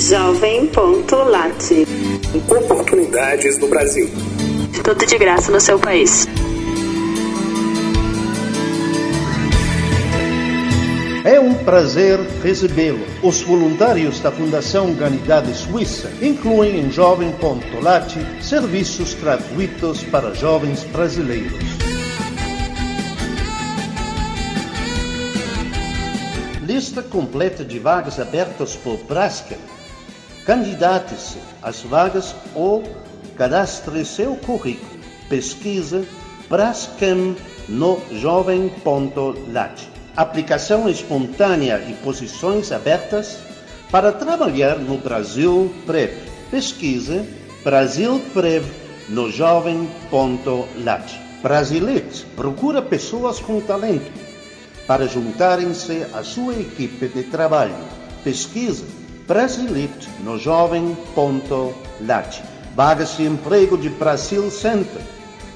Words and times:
Jovem.lat. 0.00 1.86
Oportunidades 2.48 3.58
no 3.58 3.68
Brasil. 3.68 4.08
Tudo 4.82 5.04
de 5.04 5.18
graça 5.18 5.52
no 5.52 5.60
seu 5.60 5.78
país. 5.78 6.26
É 11.22 11.38
um 11.38 11.52
prazer 11.52 12.18
recebê-lo. 12.42 13.04
Os 13.22 13.42
voluntários 13.42 14.20
da 14.20 14.32
Fundação 14.32 14.86
Humanidade 14.86 15.54
Suíça 15.54 16.10
incluem 16.22 16.80
em 16.80 16.90
Jovem.lat 16.90 18.14
serviços 18.40 19.12
gratuitos 19.12 20.02
para 20.04 20.34
jovens 20.34 20.82
brasileiros. 20.84 21.62
Lista 26.66 27.02
completa 27.02 27.62
de 27.62 27.78
vagas 27.78 28.18
abertas 28.18 28.74
por 28.76 28.96
Braskem. 29.04 29.58
Candidate-se 30.44 31.38
às 31.62 31.82
vagas 31.82 32.34
ou 32.54 32.82
cadastre 33.36 34.04
seu 34.04 34.34
currículo. 34.36 35.00
Pesquisa 35.28 36.04
Braskem 36.48 37.36
no 37.68 38.00
jovem.lat. 38.12 39.88
Aplicação 40.16 40.88
espontânea 40.88 41.82
e 41.88 41.94
posições 41.94 42.72
abertas 42.72 43.38
para 43.90 44.12
trabalhar 44.12 44.78
no 44.78 44.98
Brasil 44.98 45.72
Prev. 45.86 46.12
Pesquisa 46.50 47.24
Brasil 47.62 48.20
Prev 48.32 48.64
no 49.08 49.30
jovem.lat. 49.30 51.20
Brasilit 51.42 52.26
procura 52.36 52.82
pessoas 52.82 53.38
com 53.38 53.60
talento 53.60 54.10
para 54.86 55.06
juntarem-se 55.06 56.04
à 56.12 56.22
sua 56.24 56.54
equipe 56.54 57.06
de 57.08 57.22
trabalho. 57.24 57.76
Pesquisa 58.24 58.84
Brasilit 59.30 60.08
no 60.24 60.36
jovem.lat. 60.36 62.42
Vagas 62.74 63.16
de 63.16 63.26
emprego 63.26 63.78
de 63.78 63.88
Brasil 63.88 64.50
Center. 64.50 65.00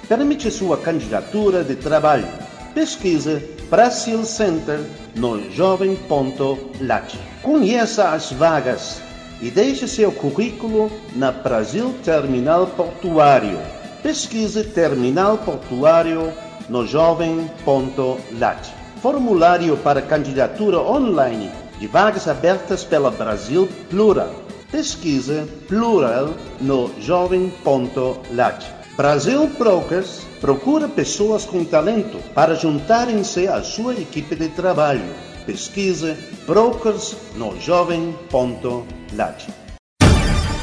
Permite 0.08 0.48
sua 0.48 0.76
candidatura 0.76 1.64
de 1.64 1.74
trabalho. 1.74 2.28
Pesquisa 2.72 3.42
Brasil 3.68 4.24
Center 4.24 4.78
no 5.16 5.50
jovem.lat. 5.50 7.18
Conheça 7.42 8.10
as 8.10 8.30
vagas 8.30 9.02
e 9.42 9.50
deixe 9.50 9.88
seu 9.88 10.12
currículo 10.12 10.88
na 11.16 11.32
Brasil 11.32 11.92
Terminal 12.04 12.68
Portuário. 12.68 13.58
Pesquise 14.04 14.62
Terminal 14.62 15.38
Portuário 15.38 16.32
no 16.68 16.86
jovem.lat. 16.86 18.68
Formulário 19.02 19.76
para 19.78 20.00
candidatura 20.00 20.78
online 20.78 21.63
de 21.84 21.88
vagas 21.88 22.26
abertas 22.26 22.82
pela 22.82 23.10
Brasil 23.10 23.68
Plural. 23.90 24.34
Pesquisa 24.72 25.46
Plural 25.68 26.30
no 26.58 26.90
jovem.lat. 26.98 28.64
Brasil 28.96 29.46
Brokers 29.58 30.22
procura 30.40 30.88
pessoas 30.88 31.44
com 31.44 31.62
talento 31.62 32.16
para 32.32 32.54
juntarem-se 32.54 33.46
à 33.46 33.62
sua 33.62 33.92
equipe 33.92 34.34
de 34.34 34.48
trabalho. 34.48 35.04
Pesquisa 35.44 36.16
Brokers 36.46 37.14
no 37.36 37.54
jovem.lat. 37.60 39.46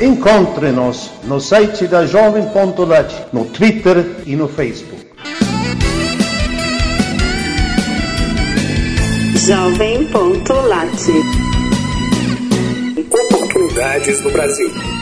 Encontre-nos 0.01 1.11
no 1.25 1.39
site 1.39 1.85
da 1.85 2.07
Jovem.lat, 2.07 3.27
no 3.31 3.45
Twitter 3.45 4.23
e 4.25 4.35
no 4.35 4.47
Facebook. 4.47 5.10
Jovem.lat. 9.47 10.89
Oportunidades 13.09 14.21
no 14.21 14.29
Brasil. 14.29 15.00